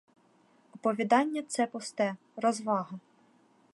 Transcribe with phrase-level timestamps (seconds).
[0.75, 2.99] Оповідання— це пусте, розвага.